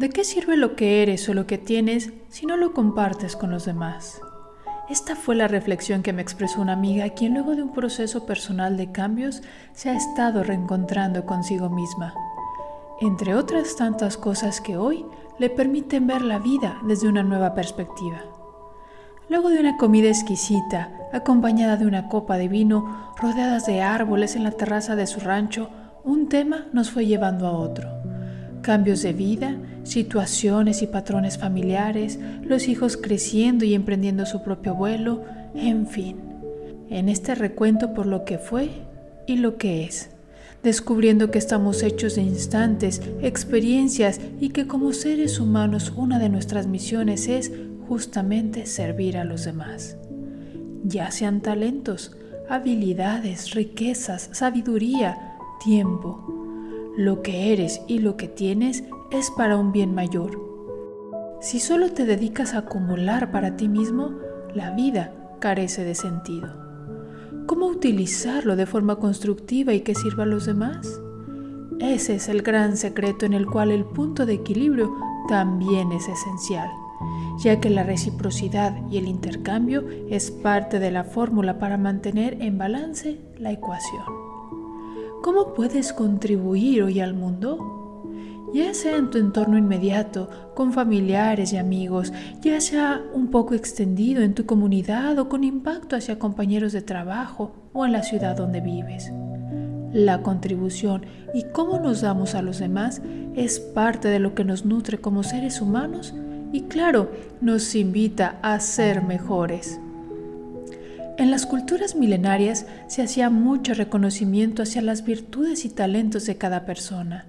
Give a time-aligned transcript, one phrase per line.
[0.00, 3.50] ¿De qué sirve lo que eres o lo que tienes si no lo compartes con
[3.50, 4.22] los demás?
[4.88, 8.78] Esta fue la reflexión que me expresó una amiga quien luego de un proceso personal
[8.78, 9.42] de cambios
[9.74, 12.14] se ha estado reencontrando consigo misma.
[13.02, 15.04] Entre otras tantas cosas que hoy
[15.38, 18.22] le permiten ver la vida desde una nueva perspectiva.
[19.28, 24.44] Luego de una comida exquisita, acompañada de una copa de vino, rodeadas de árboles en
[24.44, 25.68] la terraza de su rancho,
[26.04, 27.99] un tema nos fue llevando a otro
[28.62, 35.24] cambios de vida, situaciones y patrones familiares, los hijos creciendo y emprendiendo su propio vuelo,
[35.54, 36.16] en fin,
[36.90, 38.70] en este recuento por lo que fue
[39.26, 40.10] y lo que es,
[40.62, 46.66] descubriendo que estamos hechos de instantes, experiencias y que como seres humanos una de nuestras
[46.66, 47.52] misiones es
[47.88, 49.96] justamente servir a los demás,
[50.84, 52.16] ya sean talentos,
[52.48, 56.39] habilidades, riquezas, sabiduría, tiempo,
[57.00, 60.38] lo que eres y lo que tienes es para un bien mayor.
[61.40, 64.18] Si solo te dedicas a acumular para ti mismo,
[64.54, 66.52] la vida carece de sentido.
[67.46, 71.00] ¿Cómo utilizarlo de forma constructiva y que sirva a los demás?
[71.78, 74.94] Ese es el gran secreto en el cual el punto de equilibrio
[75.26, 76.68] también es esencial,
[77.38, 82.58] ya que la reciprocidad y el intercambio es parte de la fórmula para mantener en
[82.58, 84.29] balance la ecuación.
[85.22, 88.06] ¿Cómo puedes contribuir hoy al mundo?
[88.54, 94.22] Ya sea en tu entorno inmediato, con familiares y amigos, ya sea un poco extendido
[94.22, 98.62] en tu comunidad o con impacto hacia compañeros de trabajo o en la ciudad donde
[98.62, 99.12] vives.
[99.92, 101.04] La contribución
[101.34, 103.02] y cómo nos damos a los demás
[103.36, 106.14] es parte de lo que nos nutre como seres humanos
[106.50, 107.10] y claro,
[107.42, 109.80] nos invita a ser mejores.
[111.20, 116.64] En las culturas milenarias se hacía mucho reconocimiento hacia las virtudes y talentos de cada
[116.64, 117.26] persona.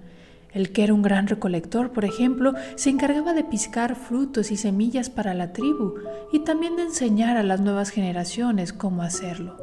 [0.54, 5.10] El que era un gran recolector, por ejemplo, se encargaba de piscar frutos y semillas
[5.10, 5.92] para la tribu
[6.32, 9.58] y también de enseñar a las nuevas generaciones cómo hacerlo.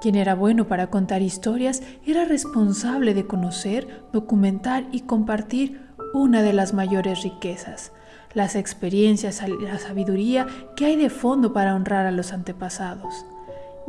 [0.00, 5.80] Quien era bueno para contar historias era responsable de conocer, documentar y compartir
[6.12, 7.92] una de las mayores riquezas,
[8.34, 13.26] las experiencias y la sabiduría que hay de fondo para honrar a los antepasados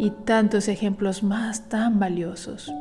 [0.01, 2.73] y tantos ejemplos más tan valiosos.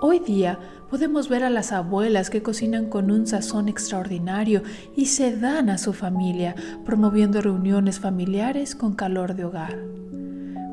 [0.00, 0.58] Hoy día
[0.90, 4.64] podemos ver a las abuelas que cocinan con un sazón extraordinario
[4.96, 9.78] y se dan a su familia, promoviendo reuniones familiares con calor de hogar.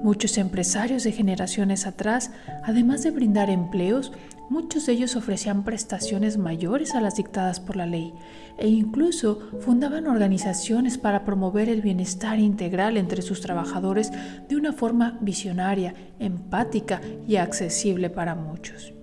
[0.02, 2.31] Muchos empresarios de generaciones atrás,
[2.63, 4.12] además de brindar empleos,
[4.50, 8.14] muchos de ellos ofrecían prestaciones mayores a las dictadas por la ley
[8.58, 14.12] e incluso fundaban organizaciones para promover el bienestar integral entre sus trabajadores
[14.48, 18.94] de una forma visionaria, empática y accesible para muchos.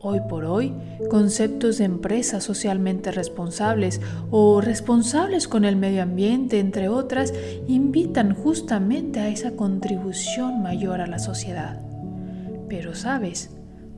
[0.00, 0.72] Hoy por hoy,
[1.10, 7.34] conceptos de empresas socialmente responsables o responsables con el medio ambiente, entre otras,
[7.66, 11.80] invitan justamente a esa contribución mayor a la sociedad.
[12.68, 13.50] Pero sabes,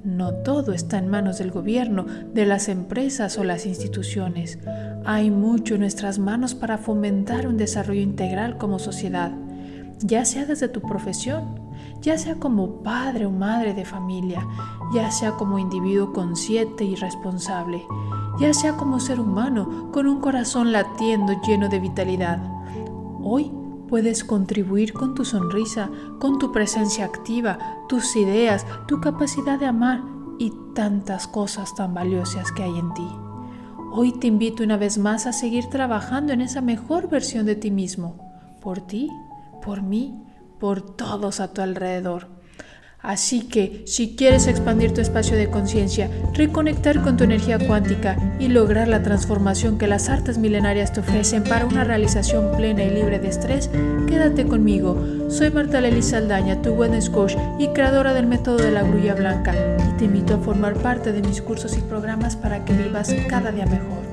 [0.05, 4.59] no todo está en manos del gobierno, de las empresas o las instituciones.
[5.05, 9.33] Hay mucho en nuestras manos para fomentar un desarrollo integral como sociedad,
[9.99, 11.61] ya sea desde tu profesión,
[12.01, 14.47] ya sea como padre o madre de familia,
[14.95, 17.83] ya sea como individuo consciente y responsable,
[18.39, 22.41] ya sea como ser humano con un corazón latiendo lleno de vitalidad.
[23.23, 23.53] Hoy
[23.91, 25.91] puedes contribuir con tu sonrisa,
[26.21, 27.59] con tu presencia activa,
[27.89, 30.03] tus ideas, tu capacidad de amar
[30.39, 33.09] y tantas cosas tan valiosas que hay en ti.
[33.93, 37.73] Hoy te invito una vez más a seguir trabajando en esa mejor versión de ti
[37.73, 38.17] mismo,
[38.63, 39.11] por ti,
[39.61, 40.23] por mí,
[40.61, 42.29] por todos a tu alrededor.
[43.03, 48.49] Así que si quieres expandir tu espacio de conciencia, reconectar con tu energía cuántica y
[48.49, 53.19] lograr la transformación que las artes milenarias te ofrecen para una realización plena y libre
[53.19, 53.71] de estrés,
[54.07, 55.03] quédate conmigo.
[55.31, 59.55] Soy Marta Lely Saldaña, tu wellness coach y creadora del método de la grulla blanca
[59.89, 63.51] y te invito a formar parte de mis cursos y programas para que vivas cada
[63.51, 64.10] día mejor.